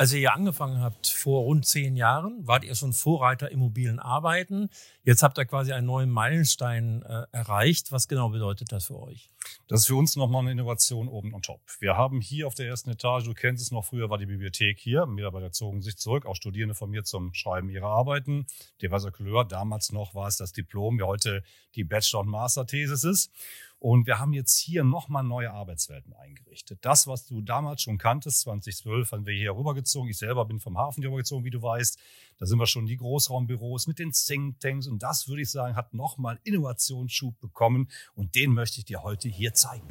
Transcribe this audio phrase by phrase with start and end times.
[0.00, 4.70] Als ihr angefangen habt, vor rund zehn Jahren, wart ihr schon Vorreiter im mobilen Arbeiten.
[5.02, 7.90] Jetzt habt ihr quasi einen neuen Meilenstein äh, erreicht.
[7.90, 9.28] Was genau bedeutet das für euch?
[9.66, 11.60] Das ist für uns nochmal eine Innovation oben on top.
[11.80, 14.78] Wir haben hier auf der ersten Etage, du kennst es noch, früher war die Bibliothek
[14.78, 15.04] hier.
[15.06, 18.46] Mitarbeiter zogen sich zurück, auch Studierende von mir zum Schreiben ihrer Arbeiten.
[18.80, 19.44] Diverser Couleur.
[19.44, 21.42] Damals noch war es das Diplom, wie heute
[21.74, 23.32] die Bachelor- und Master-Thesis ist.
[23.80, 26.80] Und wir haben jetzt hier nochmal neue Arbeitswelten eingerichtet.
[26.82, 30.10] Das, was du damals schon kanntest, 2012 haben wir hier rübergezogen.
[30.10, 31.98] Ich selber bin vom Hafen hier rübergezogen, wie du weißt.
[32.38, 34.88] Da sind wir schon die Großraumbüros mit den Thinktanks.
[34.88, 37.88] Und das, würde ich sagen, hat nochmal Innovationsschub bekommen.
[38.14, 39.86] Und den möchte ich dir heute hier zeigen.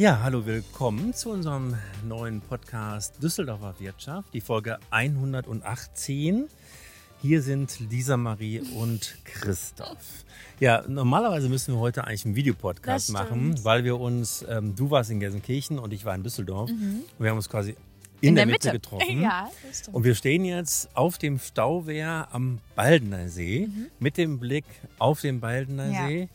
[0.00, 1.74] Ja, hallo, willkommen zu unserem
[2.06, 6.44] neuen Podcast Düsseldorfer Wirtschaft, die Folge 118.
[7.20, 10.24] Hier sind Lisa Marie und Christoph.
[10.60, 15.10] Ja, normalerweise müssen wir heute eigentlich einen Videopodcast machen, weil wir uns, ähm, du warst
[15.10, 16.70] in Gelsenkirchen und ich war in Düsseldorf.
[16.70, 17.00] Mhm.
[17.18, 17.70] Und wir haben uns quasi
[18.20, 19.20] in, in der, der, Mitte, Mitte getroffen.
[19.20, 19.96] Ja, das stimmt.
[19.96, 23.86] Und wir stehen jetzt auf dem Stauwehr am Baldener See mhm.
[23.98, 24.64] mit dem Blick
[25.00, 26.06] auf den Baldener ja.
[26.06, 26.28] See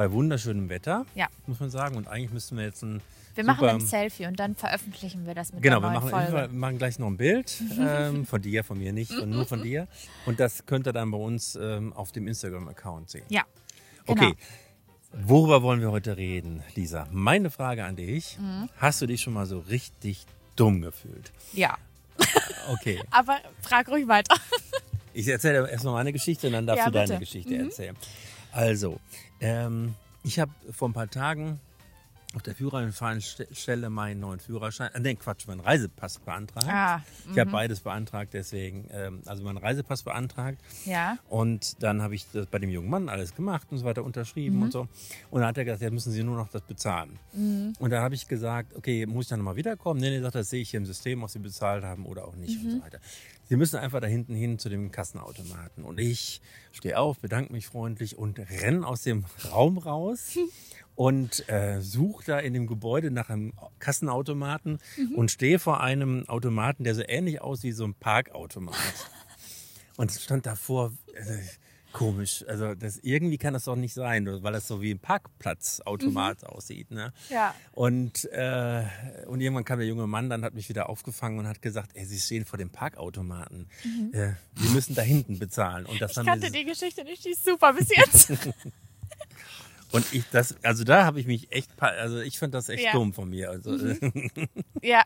[0.00, 1.28] bei wunderschönem Wetter, ja.
[1.46, 1.94] muss man sagen.
[1.98, 3.02] Und eigentlich müssten wir jetzt ein
[3.34, 6.26] wir machen ein Selfie und dann veröffentlichen wir das mit genau, der neuen wir machen,
[6.32, 6.52] Folge.
[6.52, 9.88] wir machen gleich noch ein Bild ähm, von dir, von mir nicht, nur von dir.
[10.26, 13.24] Und das könnt ihr dann bei uns ähm, auf dem Instagram-Account sehen.
[13.28, 13.44] Ja.
[14.06, 14.22] Genau.
[14.22, 14.36] Okay.
[15.12, 17.08] Worüber wollen wir heute reden, Lisa?
[17.10, 18.38] Meine Frage an dich.
[18.38, 18.68] Mhm.
[18.76, 20.24] Hast du dich schon mal so richtig
[20.56, 21.32] dumm gefühlt?
[21.52, 21.76] Ja.
[22.68, 23.00] Okay.
[23.10, 24.36] Aber frag ruhig weiter.
[25.12, 27.64] ich erzähle erst mal meine Geschichte und dann darfst ja, du deine Geschichte mhm.
[27.64, 27.96] erzählen.
[28.52, 29.00] Also,
[29.40, 31.58] ähm, ich habe vor ein paar Tagen
[32.34, 36.66] auf der Führerscheinstelle meinen neuen Führerschein, äh, nee, Quatsch, meinen Reisepass beantragt.
[36.68, 37.00] Ah,
[37.30, 37.52] ich habe mhm.
[37.52, 40.58] beides beantragt, deswegen, ähm, also meinen Reisepass beantragt.
[40.84, 41.18] Ja.
[41.28, 44.56] Und dann habe ich das bei dem jungen Mann alles gemacht und so weiter unterschrieben
[44.56, 44.62] mhm.
[44.62, 44.88] und so.
[45.30, 47.18] Und dann hat er gesagt, ja, müssen Sie nur noch das bezahlen.
[47.32, 47.72] Mhm.
[47.78, 50.00] Und dann habe ich gesagt, okay, muss ich dann nochmal wiederkommen?
[50.00, 52.36] Nee, nee, sagt, das sehe ich hier im System, ob Sie bezahlt haben oder auch
[52.36, 52.82] nicht und so mhm.
[52.82, 53.00] weiter.
[53.50, 55.82] Sie müssen einfach da hinten hin zu dem Kassenautomaten.
[55.82, 56.40] Und ich
[56.70, 60.38] stehe auf, bedanke mich freundlich und renne aus dem Raum raus.
[60.94, 65.14] und äh, suche da in dem Gebäude nach einem Kassenautomaten mhm.
[65.16, 68.76] und stehe vor einem Automaten, der so ähnlich aussieht wie so ein Parkautomat.
[69.96, 71.38] und stand davor, äh,
[71.92, 72.44] komisch.
[72.48, 76.48] Also das, irgendwie kann das doch nicht sein, weil das so wie ein Parkplatzautomat mhm.
[76.48, 76.90] aussieht.
[76.90, 77.12] Ne?
[77.28, 77.54] Ja.
[77.72, 78.84] Und, äh,
[79.26, 82.04] und irgendwann kam der junge Mann, dann hat mich wieder aufgefangen und hat gesagt, ey,
[82.04, 83.68] Sie stehen vor dem Parkautomaten.
[83.84, 84.10] Mhm.
[84.12, 85.86] Äh, wir müssen da hinten bezahlen.
[85.86, 88.32] Und das ich kannte die Geschichte nicht, die ist super bis jetzt.
[89.92, 92.92] Und ich das, also da habe ich mich echt, also ich fand das echt ja.
[92.92, 93.50] dumm von mir.
[93.50, 94.22] Also, mhm.
[94.82, 95.02] ja.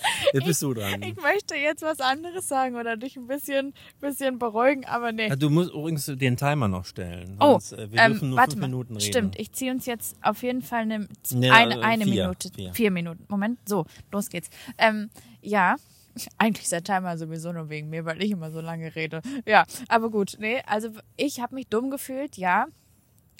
[0.32, 1.02] Jetzt bist du dran.
[1.02, 5.28] Ich möchte jetzt was anderes sagen oder dich ein bisschen, bisschen beruhigen, aber nee.
[5.36, 7.36] du musst übrigens den Timer noch stellen.
[7.40, 8.66] Oh, sonst, äh, wir ähm, dürfen nur warte fünf mal.
[8.68, 9.06] Minuten reden.
[9.06, 12.74] Stimmt, ich ziehe uns jetzt auf jeden Fall eine, eine, also eine vier, Minute, vier.
[12.74, 12.90] vier.
[12.90, 13.24] Minuten.
[13.28, 14.50] Moment, so, los geht's.
[14.76, 15.08] Ähm,
[15.40, 15.76] ja,
[16.38, 19.22] eigentlich ist der Timer sowieso nur wegen mir, weil ich immer so lange rede.
[19.46, 22.66] Ja, aber gut, nee, also ich habe mich dumm gefühlt, ja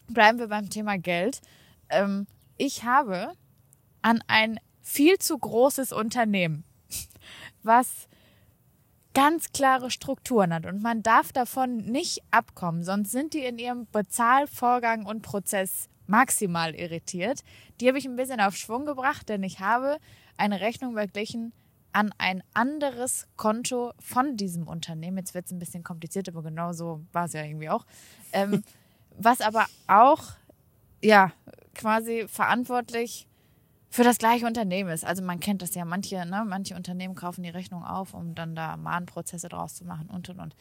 [0.08, 1.40] bleiben wir beim Thema Geld.
[1.88, 2.26] Ähm,
[2.56, 3.32] ich habe
[4.02, 6.64] an ein viel zu großes Unternehmen,
[7.62, 8.08] was
[9.12, 13.86] ganz klare Strukturen hat und man darf davon nicht abkommen, sonst sind die in ihrem
[13.92, 17.40] Bezahlvorgang und Prozess maximal irritiert.
[17.80, 19.98] Die habe ich ein bisschen auf Schwung gebracht, denn ich habe
[20.38, 21.52] eine Rechnung verglichen
[21.92, 25.18] an ein anderes Konto von diesem Unternehmen.
[25.18, 27.84] Jetzt wird es ein bisschen kompliziert, aber genau so war es ja irgendwie auch.
[28.32, 28.62] Ähm,
[29.18, 30.22] was aber auch
[31.02, 31.32] ja
[31.74, 33.27] quasi verantwortlich
[33.90, 35.04] für das gleiche Unternehmen ist.
[35.04, 38.54] Also man kennt das ja, manche, ne, manche Unternehmen kaufen die Rechnung auf, um dann
[38.54, 40.56] da Mahnprozesse draus zu machen und und und.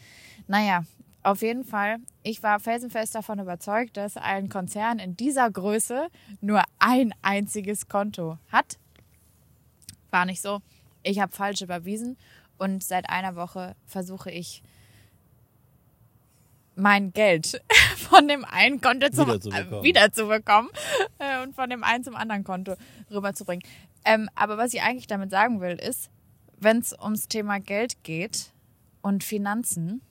[0.48, 0.84] Naja,
[1.24, 6.08] auf jeden Fall, ich war felsenfest davon überzeugt, dass ein Konzern in dieser Größe
[6.40, 8.78] nur ein einziges Konto hat.
[10.10, 10.62] War nicht so.
[11.04, 12.18] Ich habe falsch überwiesen
[12.58, 14.64] und seit einer Woche versuche ich
[16.78, 17.62] mein Geld
[17.98, 20.72] von dem einen Konto zum wiederzubekommen, wiederzubekommen
[21.20, 22.76] äh, und von dem einen zum anderen Konto
[23.12, 23.64] rüberzubringen.
[24.06, 26.10] Ähm, aber was ich eigentlich damit sagen will, ist,
[26.60, 28.54] wenn es ums Thema Geld geht
[29.02, 30.02] und Finanzen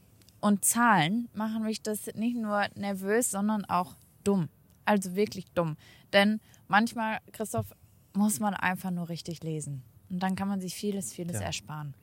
[0.41, 4.49] und Zahlen, machen mich das nicht nur nervös, sondern auch dumm.
[4.85, 5.77] Also wirklich dumm.
[6.13, 7.75] Denn manchmal, Christoph,
[8.13, 9.83] muss man einfach nur richtig lesen.
[10.09, 11.43] Und dann kann man sich vieles, vieles ja.
[11.43, 11.95] ersparen.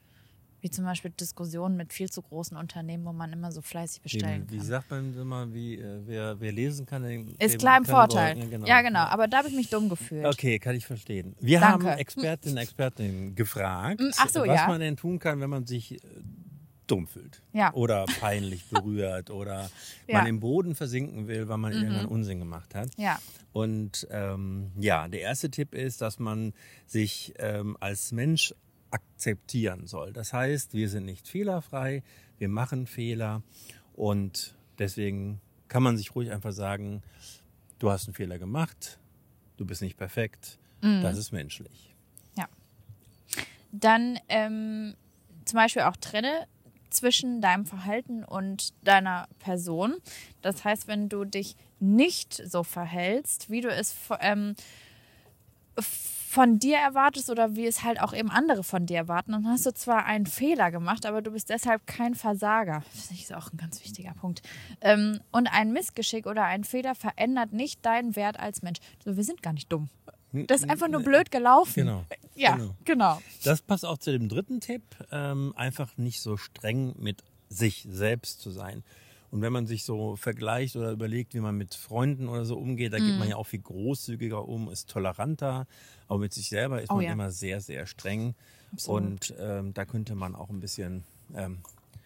[0.64, 4.46] Wie zum Beispiel Diskussionen mit viel zu großen Unternehmen, wo man immer so fleißig bestellen
[4.48, 4.64] wie, kann.
[4.64, 7.04] Wie sagt man immer, wie, äh, wer, wer lesen kann,
[7.38, 8.38] ist klar im Vorteil.
[8.38, 8.66] Ja genau.
[8.66, 9.00] ja, genau.
[9.00, 10.24] Aber da habe ich mich dumm gefühlt.
[10.24, 11.36] Okay, kann ich verstehen.
[11.38, 11.90] Wir Danke.
[11.90, 14.66] haben Expertinnen und Expertinnen gefragt, hm, so, was ja.
[14.66, 15.98] man denn tun kann, wenn man sich äh,
[16.86, 17.42] dumm fühlt.
[17.52, 17.70] Ja.
[17.74, 19.70] Oder peinlich berührt oder
[20.06, 20.16] ja.
[20.16, 21.82] man im Boden versinken will, weil man mhm.
[21.82, 22.88] irgendeinen Unsinn gemacht hat.
[22.96, 23.18] Ja.
[23.52, 26.54] Und ähm, ja, der erste Tipp ist, dass man
[26.86, 28.54] sich ähm, als Mensch
[28.94, 30.12] akzeptieren soll.
[30.12, 32.04] Das heißt, wir sind nicht fehlerfrei,
[32.38, 33.42] wir machen Fehler
[33.94, 37.02] und deswegen kann man sich ruhig einfach sagen,
[37.80, 39.00] du hast einen Fehler gemacht,
[39.56, 41.02] du bist nicht perfekt, mhm.
[41.02, 41.94] das ist menschlich.
[42.36, 42.46] Ja.
[43.72, 44.94] Dann ähm,
[45.44, 46.46] zum Beispiel auch trenne
[46.90, 49.96] zwischen deinem Verhalten und deiner Person.
[50.42, 54.54] Das heißt, wenn du dich nicht so verhältst, wie du es ähm,
[56.34, 59.66] von dir erwartest oder wie es halt auch eben andere von dir erwarten, dann hast
[59.66, 62.82] du zwar einen Fehler gemacht, aber du bist deshalb kein Versager.
[62.92, 64.42] Das ist auch ein ganz wichtiger Punkt.
[64.80, 68.80] Ähm, und ein Missgeschick oder ein Fehler verändert nicht deinen Wert als Mensch.
[68.98, 69.90] Also wir sind gar nicht dumm.
[70.32, 71.72] Das ist einfach nur blöd gelaufen.
[71.76, 72.04] Genau.
[72.34, 72.74] Ja, genau.
[72.84, 73.22] genau.
[73.44, 74.82] Das passt auch zu dem dritten Tipp.
[75.12, 78.82] Ähm, einfach nicht so streng mit sich selbst zu sein.
[79.34, 82.92] Und wenn man sich so vergleicht oder überlegt, wie man mit Freunden oder so umgeht,
[82.92, 83.00] da mm.
[83.00, 83.30] geht man mhm.
[83.30, 85.66] ja auch viel großzügiger um, ist toleranter.
[86.06, 87.12] Aber mit sich selber ist oh, man ja.
[87.14, 88.36] immer sehr, sehr streng.
[88.72, 89.02] Absolut.
[89.02, 91.02] Und ähm, da könnte man auch ein bisschen
[91.34, 91.58] ähm,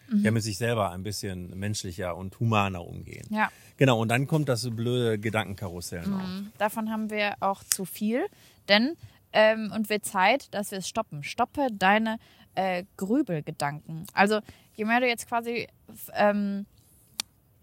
[0.09, 0.25] mhm.
[0.25, 3.27] ja mit sich selber ein bisschen menschlicher und humaner umgehen.
[3.29, 3.51] Ja.
[3.77, 6.27] Genau, und dann kommt das blöde Gedankenkarussell noch.
[6.27, 6.51] Mhm.
[6.57, 8.25] Davon haben wir auch zu viel,
[8.69, 8.95] denn
[9.33, 11.21] ähm, und wird Zeit, dass wir es stoppen.
[11.21, 12.17] Stoppe deine
[12.55, 14.07] äh, Grübelgedanken.
[14.13, 14.39] Also
[14.73, 15.67] je mehr du jetzt quasi,
[16.15, 16.65] ähm,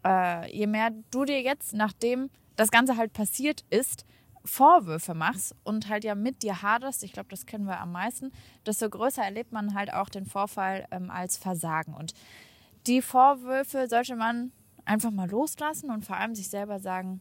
[0.07, 4.07] äh, je mehr du dir jetzt, nachdem das Ganze halt passiert ist,
[4.45, 8.31] Vorwürfe machst und halt ja mit dir haderst, ich glaube, das kennen wir am meisten,
[8.65, 11.95] desto größer erlebt man halt auch den Vorfall ähm, als Versagen.
[11.95, 12.15] Und
[12.87, 14.53] die Vorwürfe sollte man
[14.85, 17.21] einfach mal loslassen und vor allem sich selber sagen,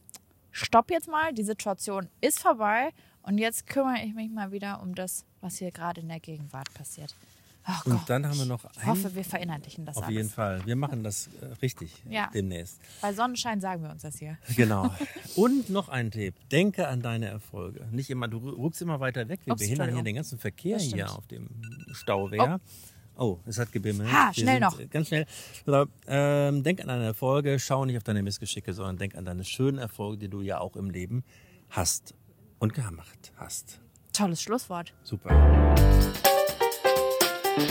[0.52, 2.92] stopp jetzt mal, die Situation ist vorbei
[3.24, 6.72] und jetzt kümmere ich mich mal wieder um das, was hier gerade in der Gegenwart
[6.76, 7.16] passiert.
[7.68, 10.16] Oh und dann haben wir noch Ich hoffe, wir verinnerlichen das Auf alles.
[10.16, 10.64] jeden Fall.
[10.66, 12.30] Wir machen das äh, richtig ja.
[12.34, 12.80] demnächst.
[13.02, 14.38] Bei Sonnenschein sagen wir uns das hier.
[14.56, 14.94] Genau.
[15.36, 16.36] Und noch ein Tipp.
[16.50, 17.88] Denke an deine Erfolge.
[17.92, 19.42] Nicht immer, du rückst immer weiter weg.
[19.46, 21.50] Wir Ups, behindern hier den ganzen Verkehr hier auf dem
[21.92, 22.60] Stauwehr.
[23.18, 23.24] Oh.
[23.24, 24.12] oh es hat gebimmelt.
[24.12, 24.80] Ha, schnell noch.
[24.90, 25.26] Ganz schnell.
[26.08, 27.60] Ähm, denk an deine Erfolge.
[27.60, 30.76] Schau nicht auf deine Missgeschicke, sondern denk an deine schönen Erfolge, die du ja auch
[30.76, 31.24] im Leben
[31.70, 32.14] hast
[32.60, 33.82] und gemacht hast.
[34.14, 34.94] Tolles Schlusswort.
[35.04, 35.76] Super.
[37.56, 37.62] Wir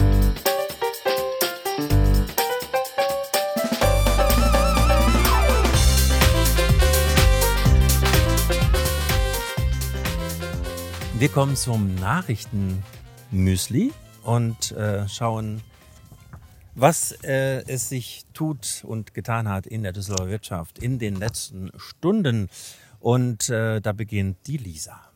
[11.29, 13.93] kommen zum Nachrichtenmüsli
[14.23, 15.63] und äh, schauen,
[16.75, 21.71] was äh, es sich tut und getan hat in der Düsseldorfer Wirtschaft in den letzten
[21.77, 22.49] Stunden.
[23.01, 25.14] Und äh, da beginnt die Lisa.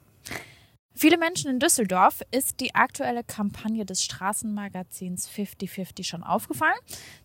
[1.00, 6.74] Viele Menschen in Düsseldorf ist die aktuelle Kampagne des Straßenmagazins 5050 schon aufgefallen.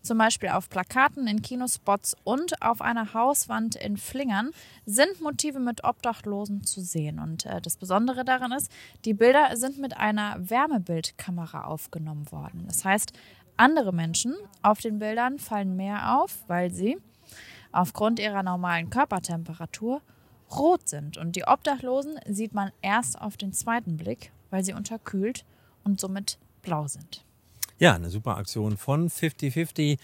[0.00, 4.52] Zum Beispiel auf Plakaten, in Kinospots und auf einer Hauswand in Flingern
[4.86, 7.18] sind Motive mit Obdachlosen zu sehen.
[7.18, 8.70] Und äh, das Besondere daran ist,
[9.04, 12.66] die Bilder sind mit einer Wärmebildkamera aufgenommen worden.
[12.68, 13.12] Das heißt,
[13.56, 16.96] andere Menschen auf den Bildern fallen mehr auf, weil sie
[17.72, 20.00] aufgrund ihrer normalen Körpertemperatur
[20.58, 21.16] rot sind.
[21.16, 25.44] Und die Obdachlosen sieht man erst auf den zweiten Blick, weil sie unterkühlt
[25.84, 27.24] und somit blau sind.
[27.78, 29.98] Ja, eine super Aktion von 5050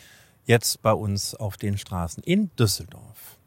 [0.45, 3.39] jetzt bei uns auf den Straßen in Düsseldorf.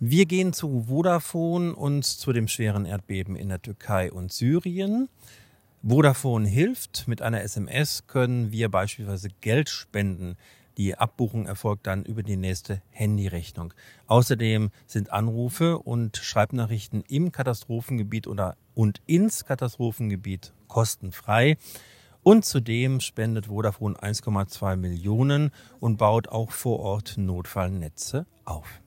[0.00, 5.08] Wir gehen zu Vodafone und zu dem schweren Erdbeben in der Türkei und Syrien.
[5.84, 7.06] Vodafone hilft.
[7.06, 10.36] Mit einer SMS können wir beispielsweise Geld spenden.
[10.76, 13.74] Die Abbuchung erfolgt dann über die nächste Handyrechnung.
[14.06, 21.56] Außerdem sind Anrufe und Schreibnachrichten im Katastrophengebiet oder und ins Katastrophengebiet kostenfrei.
[22.22, 25.50] Und zudem spendet Vodafone 1,2 Millionen
[25.80, 28.80] und baut auch vor Ort Notfallnetze auf.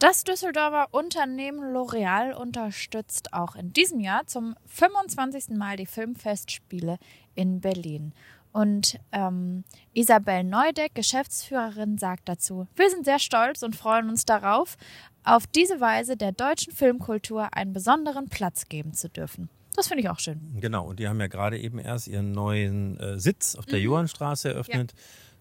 [0.00, 5.50] Das Düsseldorfer Unternehmen L'Oreal unterstützt auch in diesem Jahr zum 25.
[5.50, 6.96] Mal die Filmfestspiele
[7.34, 8.14] in Berlin.
[8.52, 14.76] Und ähm, Isabel Neudeck, Geschäftsführerin, sagt dazu, wir sind sehr stolz und freuen uns darauf,
[15.24, 19.48] auf diese Weise der deutschen Filmkultur einen besonderen Platz geben zu dürfen.
[19.76, 20.40] Das finde ich auch schön.
[20.60, 23.84] Genau, und die haben ja gerade eben erst ihren neuen äh, Sitz auf der mhm.
[23.84, 24.94] Johannstraße eröffnet.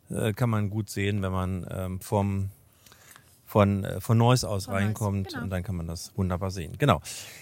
[0.10, 0.28] Ja.
[0.28, 2.50] Äh, kann man gut sehen, wenn man ähm, vom
[3.50, 5.44] von, äh, von Neuss aus von reinkommt Neuss, genau.
[5.44, 6.76] und dann kann man das wunderbar sehen.
[6.78, 7.02] Genau.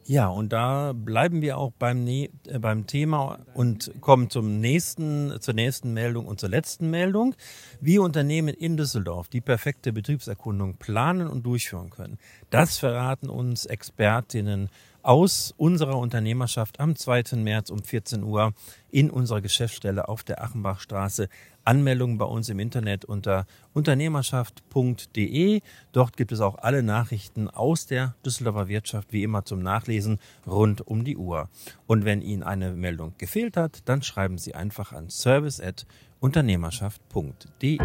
[0.07, 5.33] Ja, und da bleiben wir auch beim, ne äh, beim Thema und kommen zum nächsten,
[5.39, 7.35] zur nächsten Meldung und zur letzten Meldung.
[7.81, 12.19] Wie Unternehmen in Düsseldorf die perfekte Betriebserkundung planen und durchführen können.
[12.51, 14.69] Das verraten uns Expertinnen
[15.05, 17.35] aus unserer Unternehmerschaft am 2.
[17.35, 18.53] März um 14 Uhr
[18.89, 21.29] in unserer Geschäftsstelle auf der Achenbachstraße.
[21.63, 25.62] Anmeldungen bei uns im Internet unter unternehmerschaft.de.
[25.91, 30.85] Dort gibt es auch alle Nachrichten aus der Düsseldorfer Wirtschaft wie immer zum Nachlesen rund
[30.85, 31.50] um die Uhr.
[31.88, 37.79] Und wenn Ihnen eine Meldung gefehlt hat, dann schreiben Sie einfach an service@unternehmerschaft.de.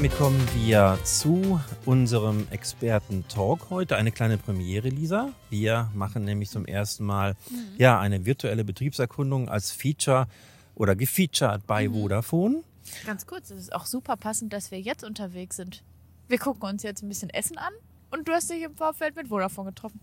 [0.00, 3.96] damit kommen wir zu unserem Experten-Talk heute.
[3.96, 5.34] Eine kleine Premiere, Lisa.
[5.50, 7.74] Wir machen nämlich zum ersten Mal mhm.
[7.76, 10.26] ja, eine virtuelle Betriebserkundung als Feature
[10.74, 11.92] oder gefeatured bei mhm.
[11.92, 12.64] Vodafone.
[13.04, 15.82] Ganz kurz, es ist auch super passend, dass wir jetzt unterwegs sind.
[16.28, 17.74] Wir gucken uns jetzt ein bisschen Essen an
[18.10, 20.00] und du hast dich im Vorfeld mit Vodafone getroffen.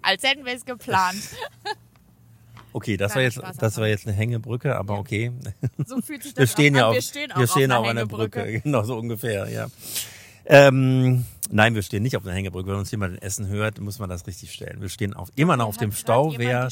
[0.00, 1.18] Als hätten wir es geplant.
[2.74, 5.30] Okay, das war jetzt, das war jetzt eine Hängebrücke, aber okay.
[5.86, 8.60] So fühlt sich das wir stehen ja auf, wir stehen, wir stehen auf, einer Brücke.
[8.64, 9.68] Genau, so ungefähr, ja.
[10.44, 12.68] Ähm, nein, wir stehen nicht auf einer Hängebrücke.
[12.68, 14.80] Wenn uns jemand Essen hört, muss man das richtig stellen.
[14.80, 16.68] Wir stehen auf, immer noch auf dem Stauwehr.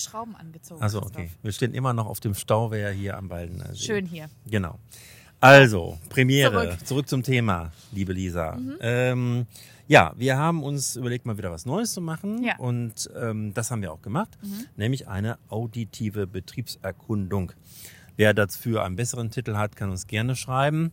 [0.81, 3.85] Also okay, wir stehen immer noch auf dem Stauwehr hier am Baldener See.
[3.85, 4.29] Schön hier.
[4.51, 4.81] Genau.
[5.43, 8.53] Also, Premiere, zurück, zurück zum Thema, liebe Lisa.
[8.53, 8.77] Mhm.
[8.81, 9.47] Ähm,
[9.89, 12.45] ja, wir haben uns überlegt, mal wieder was Neues zu machen.
[12.45, 12.57] Ja.
[12.59, 14.67] Und ähm, das haben wir auch gemacht, mhm.
[14.77, 17.53] nämlich eine auditive Betriebserkundung.
[18.17, 20.93] Wer dafür einen besseren Titel hat, kann uns gerne schreiben.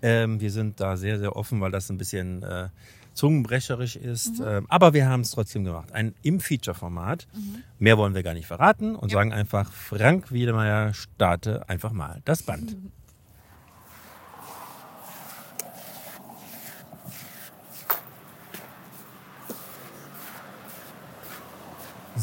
[0.00, 2.70] Ähm, wir sind da sehr, sehr offen, weil das ein bisschen äh,
[3.12, 4.38] zungenbrecherisch ist.
[4.38, 4.46] Mhm.
[4.46, 5.92] Ähm, aber wir haben es trotzdem gemacht.
[5.92, 7.28] Ein im Feature-Format.
[7.34, 7.62] Mhm.
[7.78, 9.18] Mehr wollen wir gar nicht verraten und ja.
[9.18, 12.74] sagen einfach, Frank Wiedemeyer, starte einfach mal das Band.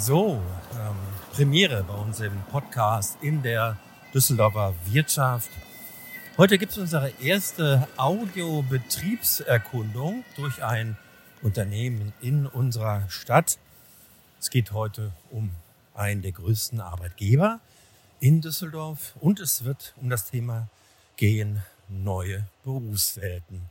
[0.01, 0.41] So,
[0.79, 0.95] ähm,
[1.33, 3.77] Premiere bei uns im Podcast in der
[4.13, 5.49] Düsseldorfer Wirtschaft.
[6.37, 10.95] Heute gibt es unsere erste Audiobetriebserkundung durch ein
[11.41, 13.59] Unternehmen in unserer Stadt.
[14.39, 15.51] Es geht heute um
[15.93, 17.59] einen der größten Arbeitgeber
[18.21, 20.69] in Düsseldorf und es wird um das Thema
[21.17, 23.63] gehen neue Berufswelten.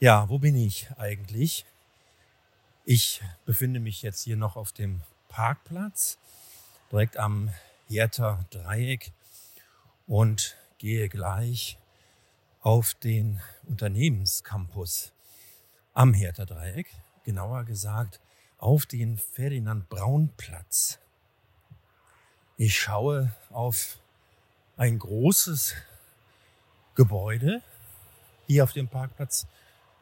[0.00, 1.64] Ja, wo bin ich eigentlich?
[2.84, 5.00] Ich befinde mich jetzt hier noch auf dem
[5.36, 6.16] Parkplatz
[6.90, 7.50] direkt am
[7.88, 9.12] Hertha Dreieck
[10.06, 11.76] und gehe gleich
[12.62, 15.12] auf den Unternehmenscampus
[15.92, 16.86] am Hertha Dreieck,
[17.24, 18.18] genauer gesagt
[18.56, 21.00] auf den Ferdinand Braun Platz.
[22.56, 23.98] Ich schaue auf
[24.78, 25.74] ein großes
[26.94, 27.60] Gebäude
[28.46, 29.46] hier auf dem Parkplatz,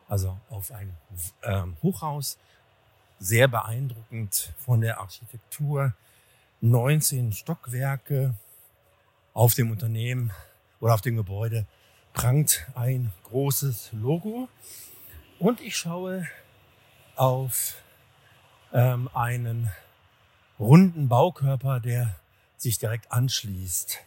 [0.07, 0.97] also auf ein
[1.43, 2.39] ähm, Hochhaus
[3.25, 5.95] sehr beeindruckend von der Architektur.
[6.61, 8.35] 19 Stockwerke
[9.33, 10.31] auf dem Unternehmen
[10.79, 11.67] oder auf dem Gebäude
[12.13, 14.49] prangt ein großes Logo.
[15.39, 16.27] Und ich schaue
[17.17, 17.77] auf
[18.75, 19.71] ähm, einen
[20.59, 22.17] runden Baukörper, der
[22.59, 24.01] sich direkt anschließt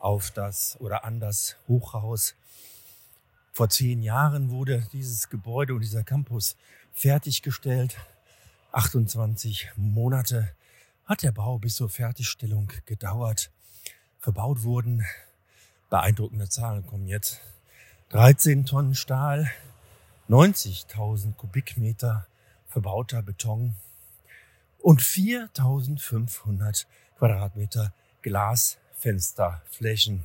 [0.00, 2.34] auf das oder an das Hochhaus.
[3.52, 6.56] Vor zehn Jahren wurde dieses Gebäude und dieser Campus
[6.92, 7.96] fertiggestellt.
[8.74, 10.50] 28 Monate
[11.04, 13.52] hat der Bau bis zur Fertigstellung gedauert.
[14.18, 15.04] Verbaut wurden,
[15.90, 17.40] beeindruckende Zahlen kommen jetzt,
[18.08, 19.48] 13 Tonnen Stahl,
[20.28, 22.26] 90.000 Kubikmeter
[22.66, 23.76] verbauter Beton
[24.80, 30.24] und 4.500 Quadratmeter Glasfensterflächen.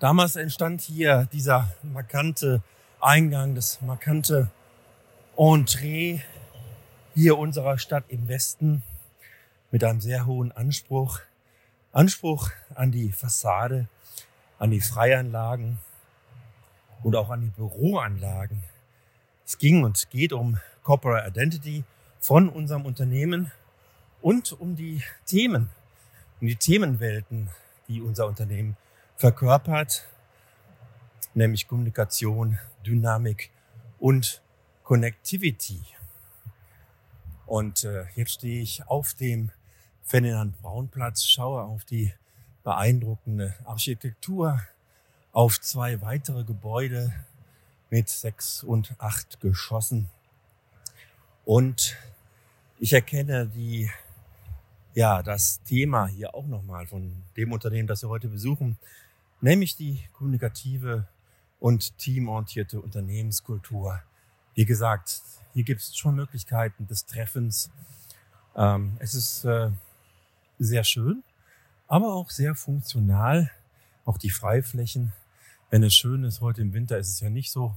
[0.00, 2.64] Damals entstand hier dieser markante
[3.00, 4.50] Eingang, das markante
[5.36, 6.20] Entree
[7.16, 8.82] hier unserer Stadt im Westen
[9.70, 11.20] mit einem sehr hohen Anspruch.
[11.90, 13.88] Anspruch an die Fassade,
[14.58, 15.78] an die Freianlagen
[17.02, 18.62] und auch an die Büroanlagen.
[19.46, 21.84] Es ging und geht um Corporate Identity
[22.20, 23.50] von unserem Unternehmen
[24.20, 25.70] und um die Themen,
[26.42, 27.48] um die Themenwelten,
[27.88, 28.76] die unser Unternehmen
[29.16, 30.06] verkörpert,
[31.32, 33.48] nämlich Kommunikation, Dynamik
[33.98, 34.42] und
[34.84, 35.95] Connectivity.
[37.46, 39.50] Und äh, jetzt stehe ich auf dem
[40.02, 42.12] Ferdinand Braun Platz, schaue auf die
[42.64, 44.60] beeindruckende Architektur,
[45.32, 47.12] auf zwei weitere Gebäude
[47.90, 50.10] mit sechs und acht Geschossen.
[51.44, 51.96] Und
[52.78, 53.90] ich erkenne die,
[54.94, 58.76] ja, das Thema hier auch nochmal von dem Unternehmen, das wir heute besuchen,
[59.40, 61.06] nämlich die kommunikative
[61.60, 64.02] und teamorientierte Unternehmenskultur.
[64.56, 65.20] Wie gesagt,
[65.52, 67.70] hier gibt es schon Möglichkeiten des Treffens.
[68.56, 69.70] Ähm, es ist äh,
[70.58, 71.22] sehr schön,
[71.88, 73.50] aber auch sehr funktional.
[74.06, 75.12] Auch die Freiflächen.
[75.68, 77.76] Wenn es schön ist, heute im Winter ist es ja nicht so,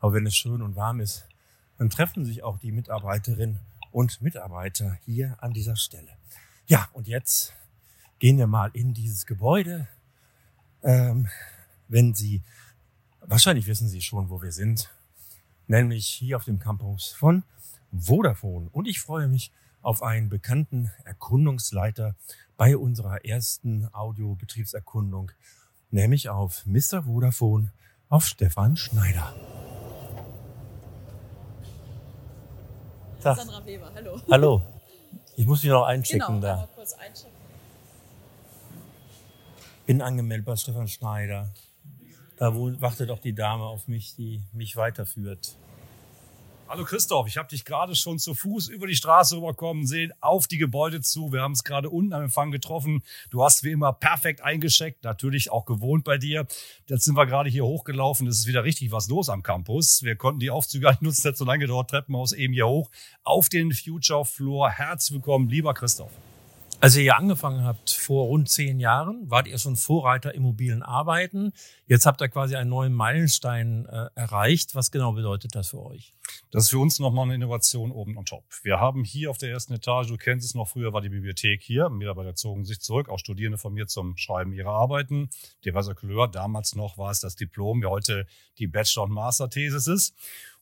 [0.00, 1.26] aber wenn es schön und warm ist,
[1.76, 3.60] dann treffen sich auch die Mitarbeiterinnen
[3.92, 6.16] und Mitarbeiter hier an dieser Stelle.
[6.66, 7.52] Ja, und jetzt
[8.20, 9.86] gehen wir mal in dieses Gebäude.
[10.82, 11.28] Ähm,
[11.88, 12.40] wenn Sie,
[13.20, 14.88] wahrscheinlich wissen Sie schon, wo wir sind,
[15.66, 17.42] nämlich hier auf dem Campus von
[17.92, 18.68] Vodafone.
[18.72, 22.14] Und ich freue mich auf einen bekannten Erkundungsleiter
[22.56, 25.30] bei unserer ersten Audiobetriebserkundung,
[25.90, 27.04] nämlich auf Mr.
[27.04, 27.72] Vodafone,
[28.08, 29.34] auf Stefan Schneider.
[33.22, 33.36] Tag.
[33.38, 34.20] Sandra Weber, hallo.
[34.30, 34.62] Hallo.
[35.36, 36.68] Ich muss mich noch einschicken genau, da.
[36.74, 37.36] Kurz einschicken.
[39.84, 41.52] Bin angemeldet bei Stefan Schneider.
[42.36, 45.56] Da wartet auch die Dame auf mich, die mich weiterführt.
[46.68, 50.48] Hallo Christoph, ich habe dich gerade schon zu Fuß über die Straße rüberkommen sehen, auf
[50.48, 51.32] die Gebäude zu.
[51.32, 53.04] Wir haben es gerade unten am Empfang getroffen.
[53.30, 56.46] Du hast wie immer perfekt eingeschickt, natürlich auch gewohnt bei dir.
[56.88, 58.26] Jetzt sind wir gerade hier hochgelaufen.
[58.26, 60.02] Es ist wieder richtig was los am Campus.
[60.02, 62.90] Wir konnten die Aufzüge nicht nutzen, nicht so lange gedauert, Treppenhaus eben hier hoch
[63.22, 64.68] auf den Future Floor.
[64.68, 66.10] Herzlich willkommen, lieber Christoph.
[66.78, 70.82] Als ihr hier angefangen habt, vor rund zehn Jahren, wart ihr schon Vorreiter im mobilen
[70.82, 71.52] Arbeiten.
[71.86, 74.74] Jetzt habt ihr quasi einen neuen Meilenstein äh, erreicht.
[74.74, 76.15] Was genau bedeutet das für euch?
[76.50, 78.44] Das ist für uns nochmal eine Innovation oben on top.
[78.62, 81.62] Wir haben hier auf der ersten Etage, du kennst es noch, früher war die Bibliothek
[81.62, 81.88] hier.
[81.90, 85.28] Mitarbeiter zogen sich zurück, auch Studierende von mir zum Schreiben ihrer Arbeiten.
[85.64, 86.28] Diverser Couleur.
[86.28, 88.26] Damals noch war es das Diplom, wie heute
[88.58, 90.14] die Bachelor- und Master-Thesis ist.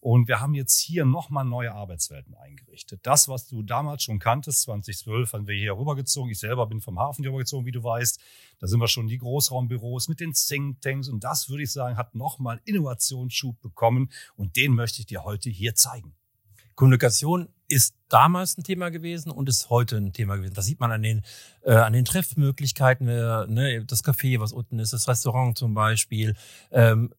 [0.04, 3.00] Und wir haben jetzt hier nochmal neue Arbeitswelten eingerichtet.
[3.04, 6.30] Das, was du damals schon kanntest, 2012, haben wir hier rübergezogen.
[6.30, 8.20] Ich selber bin vom Hafen hier rübergezogen, wie du weißt.
[8.58, 11.08] Da sind wir schon die Großraumbüros mit den Thinktanks.
[11.08, 14.10] Und das, würde ich sagen, hat nochmal Innovationsschub bekommen.
[14.36, 16.14] Und den möchte ich dir heute hier zeigen.
[16.74, 20.54] Kommunikation ist damals ein Thema gewesen und ist heute ein Thema gewesen.
[20.54, 21.22] Das sieht man an den,
[21.62, 26.34] äh, an den Treffmöglichkeiten, äh, ne, das Café, was unten ist, das Restaurant zum Beispiel,
[26.70, 27.12] ähm,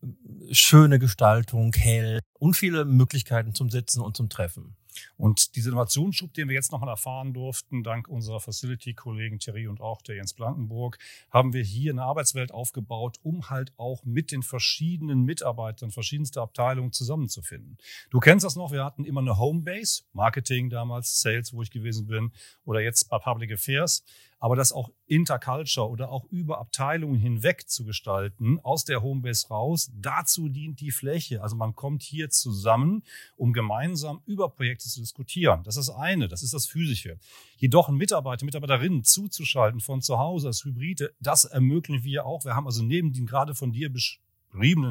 [0.51, 4.75] schöne Gestaltung, hell und viele Möglichkeiten zum Sitzen und zum Treffen.
[5.17, 10.01] Und dieser Innovationsschub, den wir jetzt nochmal erfahren durften, dank unserer Facility-Kollegen Thierry und auch
[10.01, 10.97] der Jens Blankenburg,
[11.31, 16.91] haben wir hier eine Arbeitswelt aufgebaut, um halt auch mit den verschiedenen Mitarbeitern verschiedenster Abteilungen
[16.91, 17.77] zusammenzufinden.
[18.09, 22.07] Du kennst das noch, wir hatten immer eine Homebase, Marketing damals, Sales, wo ich gewesen
[22.07, 22.31] bin,
[22.65, 24.03] oder jetzt bei Public Affairs
[24.45, 29.91] aber das auch interculture oder auch über Abteilungen hinweg zu gestalten, aus der Homebase raus.
[29.95, 31.41] Dazu dient die Fläche.
[31.41, 33.01] Also man kommt hier zusammen,
[33.37, 35.63] um gemeinsam über Projekte zu diskutieren.
[35.63, 37.17] Das ist das eine, das ist das Physische.
[37.57, 42.45] Jedoch Mitarbeiter, Mitarbeiterinnen zuzuschalten von zu Hause als Hybride, das ermöglichen wir auch.
[42.45, 43.91] Wir haben also neben den gerade von dir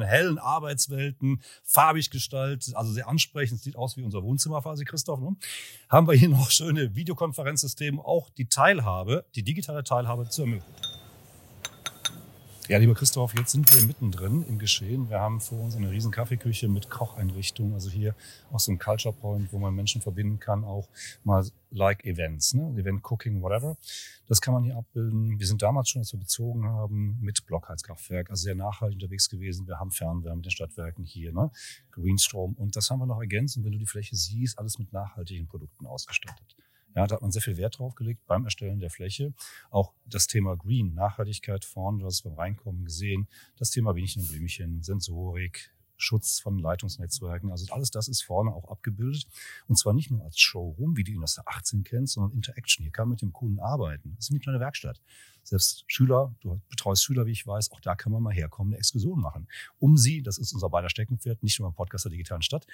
[0.01, 5.35] hellen Arbeitswelten, farbig gestaltet, also sehr ansprechend, sieht aus wie unser Wohnzimmer quasi, Christoph, ne?
[5.89, 10.94] haben wir hier noch schöne Videokonferenzsysteme, auch die Teilhabe, die digitale Teilhabe zu ermöglichen.
[12.67, 15.07] Ja, lieber Christoph, jetzt sind wir mittendrin im Geschehen.
[15.07, 18.15] Wir haben vor uns eine riesen Kaffeeküche mit Kocheinrichtung, also hier
[18.51, 20.89] auch so ein Culture Point, wo man Menschen verbinden kann, auch
[21.23, 22.73] mal like Events, ne?
[22.75, 23.77] Event Cooking, whatever.
[24.27, 25.37] Das kann man hier abbilden.
[25.37, 29.67] Wir sind damals schon, als wir bezogen haben, mit Blockheizkraftwerk, also sehr nachhaltig unterwegs gewesen.
[29.67, 31.51] Wir haben Fernwärme mit den Stadtwerken hier, ne?
[31.91, 32.53] Greenstrom.
[32.53, 33.57] Und das haben wir noch ergänzt.
[33.57, 36.55] Und wenn du die Fläche siehst, alles mit nachhaltigen Produkten ausgestattet.
[36.95, 39.33] Ja, da hat man sehr viel Wert drauf gelegt beim Erstellen der Fläche.
[39.69, 43.27] Auch das Thema Green, Nachhaltigkeit vorne, du hast es beim Reinkommen gesehen.
[43.57, 47.51] Das Thema Bienchen und Blümchen, Sensorik, Schutz von Leitungsnetzwerken.
[47.51, 49.27] Also alles das ist vorne auch abgebildet.
[49.67, 52.83] Und zwar nicht nur als Showroom, wie du ihn aus der 18 kennst, sondern Interaction.
[52.83, 54.13] Hier kann man mit dem Kunden arbeiten.
[54.15, 55.01] Das ist eine Werkstatt.
[55.43, 58.79] Selbst Schüler, du betreust Schüler, wie ich weiß, auch da kann man mal herkommen, eine
[58.79, 59.47] Exkursion machen.
[59.79, 62.65] Um sie, das ist unser beider Steckenpferd, nicht nur im Podcast der digitalen Stadt,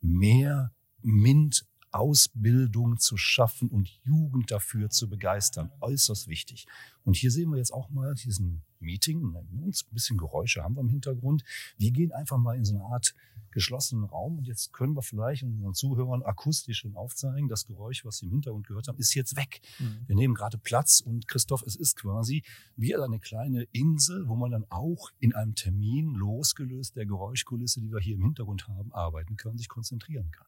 [0.00, 1.66] mehr MINT
[1.98, 5.70] Ausbildung zu schaffen und Jugend dafür zu begeistern.
[5.80, 6.66] Äußerst wichtig.
[7.04, 9.34] Und hier sehen wir jetzt auch mal diesen Meeting.
[9.34, 11.44] Ein bisschen Geräusche haben wir im Hintergrund.
[11.78, 13.14] Wir gehen einfach mal in so eine Art
[13.56, 18.18] geschlossenen Raum und jetzt können wir vielleicht unseren Zuhörern akustisch schon aufzeigen, das Geräusch, was
[18.18, 19.62] sie im Hintergrund gehört haben, ist jetzt weg.
[19.78, 20.00] Mhm.
[20.06, 22.42] Wir nehmen gerade Platz und Christoph, es ist quasi
[22.76, 27.90] wie eine kleine Insel, wo man dann auch in einem Termin losgelöst der Geräuschkulisse, die
[27.90, 30.46] wir hier im Hintergrund haben, arbeiten kann, sich konzentrieren kann.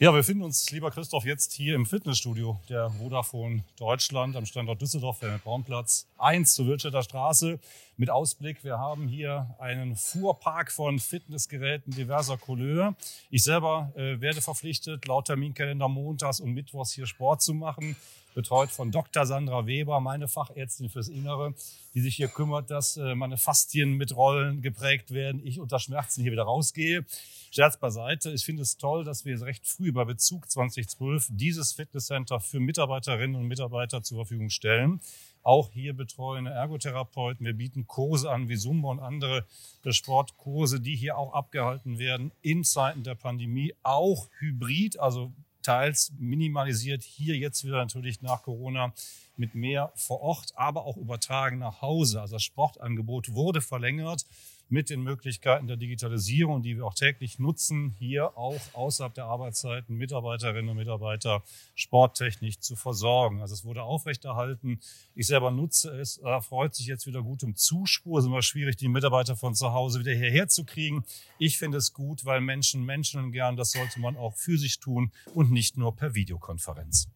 [0.00, 4.80] Ja, wir finden uns, lieber Christoph, jetzt hier im Fitnessstudio der Vodafone Deutschland am Standort
[4.80, 7.58] Düsseldorf, der Baumplatz 1 zur Wirtschafter Straße
[7.96, 8.62] mit Ausblick.
[8.62, 12.94] Wir haben hier einen Fuhrpark von Fitnessgeräten diverser Couleur.
[13.30, 17.96] Ich selber äh, werde verpflichtet, laut Terminkalender montags und mittwochs hier Sport zu machen
[18.38, 19.26] betreut von Dr.
[19.26, 21.54] Sandra Weber, meine Fachärztin fürs Innere,
[21.94, 26.22] die sich hier kümmert, dass äh, meine Faszien mit Rollen geprägt werden, ich unter Schmerzen
[26.22, 27.04] hier wieder rausgehe.
[27.50, 28.30] Scherz beiseite.
[28.30, 33.34] Ich finde es toll, dass wir recht früh bei Bezug 2012 dieses Fitnesscenter für Mitarbeiterinnen
[33.34, 35.00] und Mitarbeiter zur Verfügung stellen.
[35.42, 37.44] Auch hier betreuen Ergotherapeuten.
[37.44, 39.46] Wir bieten Kurse an wie Zumba und andere
[39.84, 43.74] Sportkurse, die hier auch abgehalten werden in Zeiten der Pandemie.
[43.82, 45.32] Auch hybrid, also
[45.68, 47.02] teils minimalisiert.
[47.02, 48.94] Hier jetzt wieder natürlich nach Corona
[49.36, 52.22] mit mehr vor Ort, aber auch übertragen nach Hause.
[52.22, 54.24] Also das Sportangebot wurde verlängert
[54.68, 59.96] mit den Möglichkeiten der Digitalisierung, die wir auch täglich nutzen, hier auch außerhalb der Arbeitszeiten
[59.96, 61.42] Mitarbeiterinnen und Mitarbeiter
[61.74, 63.40] sporttechnisch zu versorgen.
[63.40, 64.80] Also es wurde aufrechterhalten.
[65.14, 68.18] Ich selber nutze es, freut sich jetzt wieder gutem Zuspur.
[68.18, 71.04] Es ist immer schwierig, die Mitarbeiter von zu Hause wieder hierher zu kriegen.
[71.38, 75.12] Ich finde es gut, weil Menschen Menschen gern, das sollte man auch für sich tun
[75.34, 77.08] und nicht nur per Videokonferenz.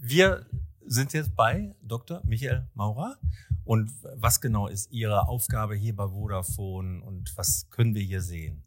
[0.00, 0.44] Wir
[0.86, 2.20] sind jetzt bei Dr.
[2.24, 3.18] Michael Maurer
[3.64, 8.62] und was genau ist Ihre Aufgabe hier bei Vodafone und was können wir hier sehen?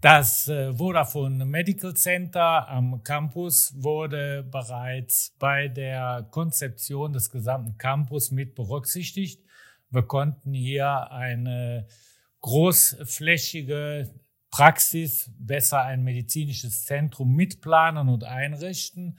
[0.00, 8.30] Das äh, Vodafone Medical Center am Campus wurde bereits bei der Konzeption des gesamten Campus
[8.30, 9.42] mit berücksichtigt.
[9.88, 11.86] Wir konnten hier eine
[12.42, 14.10] großflächige
[14.50, 19.18] Praxis, besser ein medizinisches Zentrum mitplanen und einrichten.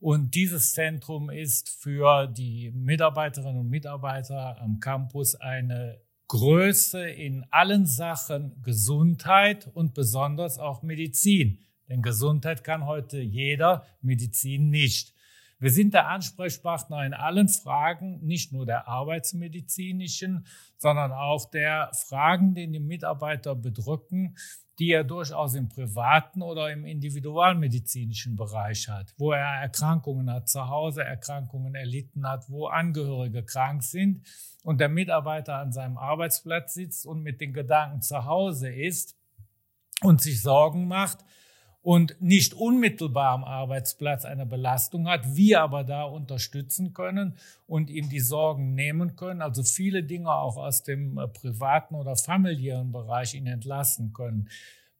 [0.00, 7.86] Und dieses Zentrum ist für die Mitarbeiterinnen und Mitarbeiter am Campus eine Größe in allen
[7.86, 11.58] Sachen Gesundheit und besonders auch Medizin.
[11.88, 15.14] Denn Gesundheit kann heute jeder, Medizin nicht.
[15.58, 22.54] Wir sind der Ansprechpartner in allen Fragen, nicht nur der arbeitsmedizinischen, sondern auch der Fragen,
[22.54, 24.36] die die Mitarbeiter bedrücken,
[24.78, 30.68] die er durchaus im privaten oder im individualmedizinischen Bereich hat, wo er Erkrankungen hat, zu
[30.68, 34.26] Hause Erkrankungen erlitten hat, wo Angehörige krank sind
[34.62, 39.16] und der Mitarbeiter an seinem Arbeitsplatz sitzt und mit den Gedanken zu Hause ist
[40.02, 41.24] und sich Sorgen macht,
[41.88, 48.10] und nicht unmittelbar am Arbeitsplatz eine Belastung hat, wir aber da unterstützen können und ihm
[48.10, 53.32] die Sorgen nehmen können, also viele Dinge auch aus dem äh, privaten oder familiären Bereich
[53.32, 54.50] ihn entlassen können.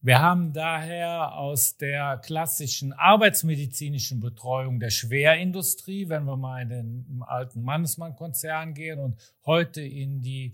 [0.00, 7.22] Wir haben daher aus der klassischen arbeitsmedizinischen Betreuung der Schwerindustrie, wenn wir mal in den
[7.26, 10.52] alten Mannesmann-Konzern gehen und heute in die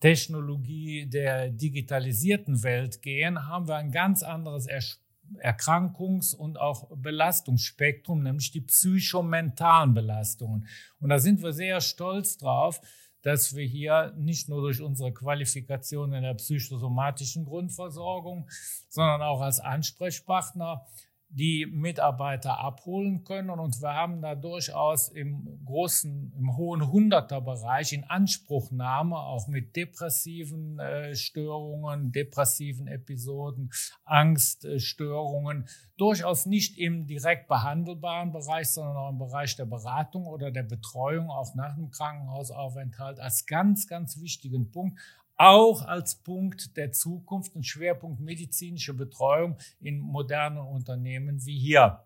[0.00, 5.03] Technologie der digitalisierten Welt gehen, haben wir ein ganz anderes Ersparen
[5.38, 10.66] Erkrankungs- und auch Belastungsspektrum, nämlich die psychomentalen Belastungen.
[11.00, 12.80] Und da sind wir sehr stolz drauf,
[13.22, 18.48] dass wir hier nicht nur durch unsere Qualifikation in der psychosomatischen Grundversorgung,
[18.88, 20.86] sondern auch als Ansprechpartner
[21.34, 23.50] die Mitarbeiter abholen können.
[23.50, 30.78] Und wir haben da durchaus im großen, im hohen Hunderterbereich in Anspruchnahme auch mit depressiven
[30.78, 33.70] äh, Störungen, depressiven Episoden,
[34.04, 35.66] Angststörungen,
[35.96, 41.30] durchaus nicht im direkt behandelbaren Bereich, sondern auch im Bereich der Beratung oder der Betreuung,
[41.30, 45.00] auch nach dem Krankenhausaufenthalt, als ganz, ganz wichtigen Punkt
[45.36, 52.04] auch als Punkt der Zukunft und Schwerpunkt medizinische Betreuung in modernen Unternehmen wie hier.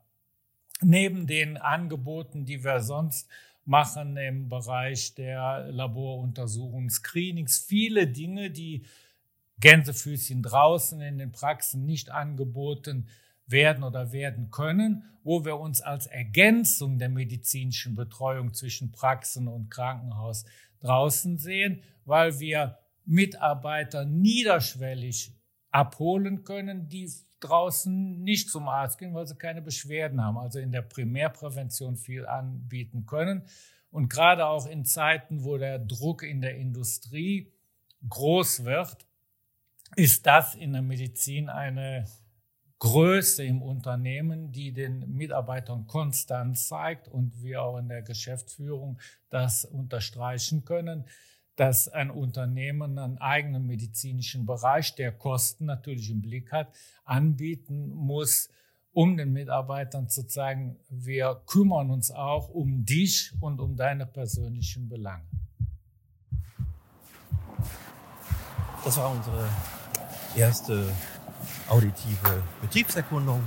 [0.81, 3.29] Neben den Angeboten, die wir sonst
[3.65, 8.87] machen im Bereich der Laboruntersuchungen, Screenings, viele Dinge, die
[9.61, 13.09] Gänsefüßchen draußen in den Praxen nicht angeboten
[13.47, 19.71] werden oder werden können, wo wir uns als Ergänzung der medizinischen Betreuung zwischen Praxen und
[19.71, 20.45] Krankenhaus
[20.81, 25.33] draußen sehen, weil wir Mitarbeiter niederschwellig
[25.71, 30.73] abholen können, die draußen nicht zum Arzt gehen, weil sie keine Beschwerden haben, also in
[30.73, 33.43] der Primärprävention viel anbieten können.
[33.91, 37.51] Und gerade auch in Zeiten, wo der Druck in der Industrie
[38.07, 39.07] groß wird,
[39.97, 42.05] ist das in der Medizin eine
[42.81, 48.99] Größe im Unternehmen, die den Mitarbeitern konstant zeigt und wir auch in der Geschäftsführung
[49.31, 51.07] das unterstreichen können,
[51.59, 56.69] dass ein Unternehmen einen eigenen medizinischen Bereich, der Kosten natürlich im Blick hat,
[57.05, 58.49] anbieten muss,
[58.93, 64.89] um den Mitarbeitern zu zeigen, wir kümmern uns auch um dich und um deine persönlichen
[64.89, 65.25] Belange.
[68.85, 69.49] Das war unsere
[70.37, 70.93] erste
[71.69, 73.43] auditive Betriebserkundung.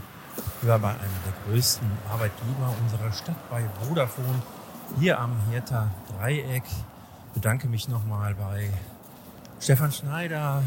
[0.61, 4.41] Wir waren bei einem der größten Arbeitgeber unserer Stadt bei Vodafone
[4.99, 6.63] hier am Hertha Dreieck.
[7.33, 8.69] Bedanke mich nochmal bei
[9.59, 10.63] Stefan Schneider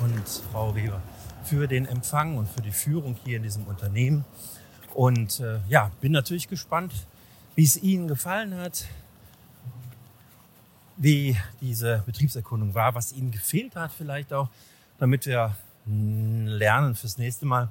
[0.00, 1.02] und Frau Weber
[1.44, 4.24] für den Empfang und für die Führung hier in diesem Unternehmen.
[4.94, 6.92] Und äh, ja, bin natürlich gespannt,
[7.56, 8.86] wie es Ihnen gefallen hat,
[10.96, 14.48] wie diese Betriebserkundung war, was Ihnen gefehlt hat vielleicht auch,
[14.98, 17.68] damit wir lernen fürs nächste Mal.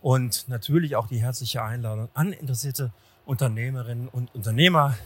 [0.00, 2.92] Und natürlich auch die herzliche Einladung an interessierte
[3.24, 4.96] Unternehmerinnen und Unternehmer,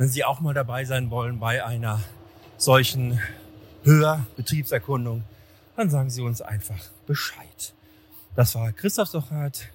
[0.00, 2.00] wenn Sie auch mal dabei sein wollen bei einer
[2.56, 3.20] solchen
[3.82, 5.24] Hörbetriebserkundung,
[5.76, 7.74] dann sagen Sie uns einfach Bescheid.
[8.34, 9.68] Das war Christoph Sochert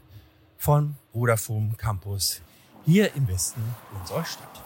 [0.58, 2.42] von Vodafone Campus
[2.86, 3.62] hier im Westen
[4.00, 4.65] unserer Stadt.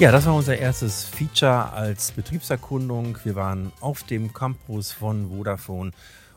[0.00, 3.18] Ja, das war unser erstes Feature als Betriebserkundung.
[3.22, 5.90] Wir waren auf dem Campus von Vodafone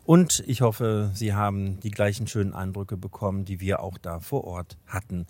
[0.04, 4.44] und ich hoffe, Sie haben die gleichen schönen Eindrücke bekommen, die wir auch da vor
[4.44, 5.28] Ort hatten.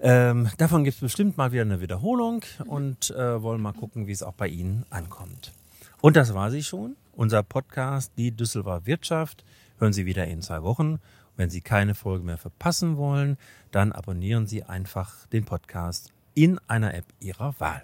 [0.00, 4.12] Ähm, davon gibt es bestimmt mal wieder eine Wiederholung und äh, wollen mal gucken, wie
[4.12, 5.52] es auch bei Ihnen ankommt.
[6.00, 9.44] Und das war sie schon, unser Podcast Die Düsseldorfer Wirtschaft.
[9.78, 10.98] Hören Sie wieder in zwei Wochen.
[11.36, 13.36] Wenn Sie keine Folge mehr verpassen wollen,
[13.70, 17.82] dann abonnieren Sie einfach den Podcast in einer App Ihrer Wahl.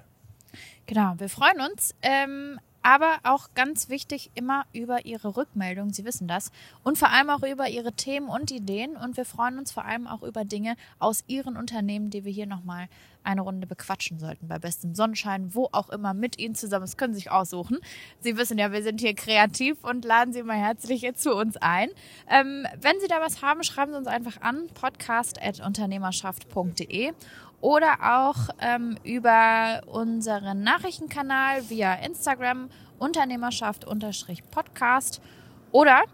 [0.86, 1.94] Genau, wir freuen uns.
[2.02, 5.92] Ähm, aber auch ganz wichtig immer über Ihre Rückmeldung.
[5.92, 6.52] Sie wissen das.
[6.84, 8.96] Und vor allem auch über Ihre Themen und Ideen.
[8.96, 12.46] Und wir freuen uns vor allem auch über Dinge aus Ihren Unternehmen, die wir hier
[12.46, 12.86] nochmal
[13.26, 14.48] eine Runde bequatschen sollten.
[14.48, 16.84] Bei bestem Sonnenschein, wo auch immer, mit Ihnen zusammen.
[16.84, 17.76] Das können Sie sich aussuchen.
[18.20, 21.56] Sie wissen ja, wir sind hier kreativ und laden Sie mal herzlich jetzt zu uns
[21.56, 21.90] ein.
[22.30, 27.12] Ähm, wenn Sie da was haben, schreiben Sie uns einfach an podcast.unternehmerschaft.de
[27.60, 35.20] oder auch ähm, über unseren Nachrichtenkanal via Instagram Unternehmerschaft-Podcast
[35.72, 36.04] oder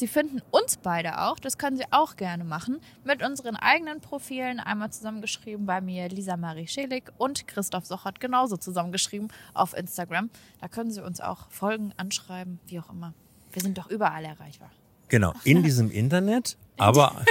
[0.00, 4.58] Sie finden uns beide auch, das können Sie auch gerne machen, mit unseren eigenen Profilen,
[4.58, 10.30] einmal zusammengeschrieben bei mir Lisa Marie Schelig und Christoph Sochert genauso zusammengeschrieben auf Instagram.
[10.58, 13.12] Da können Sie uns auch folgen, anschreiben, wie auch immer.
[13.52, 14.70] Wir sind doch überall erreichbar.
[15.08, 17.22] Genau, in diesem Internet, aber,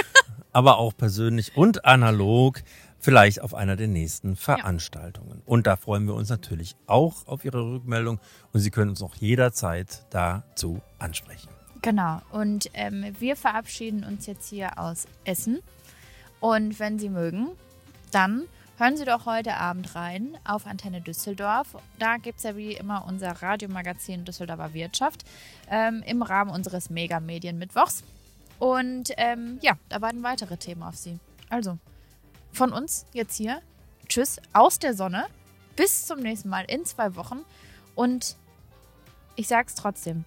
[0.52, 2.62] aber auch persönlich und analog
[3.00, 5.38] vielleicht auf einer der nächsten Veranstaltungen.
[5.38, 5.42] Ja.
[5.44, 8.20] Und da freuen wir uns natürlich auch auf Ihre Rückmeldung
[8.52, 11.48] und Sie können uns auch jederzeit dazu ansprechen.
[11.82, 15.60] Genau, und ähm, wir verabschieden uns jetzt hier aus Essen.
[16.40, 17.48] Und wenn Sie mögen,
[18.10, 18.44] dann
[18.76, 21.76] hören Sie doch heute Abend rein auf Antenne Düsseldorf.
[21.98, 25.24] Da gibt es ja wie immer unser Radiomagazin Düsseldorfer Wirtschaft
[25.70, 28.04] ähm, im Rahmen unseres Mega-Medien-Mittwochs.
[28.58, 31.18] Und ähm, ja, da warten weitere Themen auf Sie.
[31.48, 31.78] Also,
[32.52, 33.62] von uns jetzt hier.
[34.06, 35.26] Tschüss aus der Sonne.
[35.76, 37.40] Bis zum nächsten Mal in zwei Wochen.
[37.94, 38.36] Und
[39.36, 40.24] ich sag's trotzdem.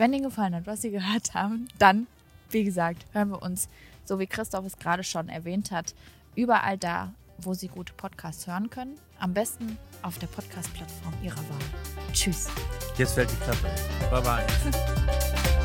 [0.00, 2.06] Wenn Ihnen gefallen hat, was Sie gehört haben, dann,
[2.48, 3.68] wie gesagt, hören wir uns,
[4.06, 5.94] so wie Christoph es gerade schon erwähnt hat,
[6.34, 8.98] überall da, wo Sie gute Podcasts hören können.
[9.18, 12.14] Am besten auf der Podcast-Plattform Ihrer Wahl.
[12.14, 12.48] Tschüss.
[12.96, 13.68] Jetzt fällt die Klappe.
[14.10, 15.50] Bye bye.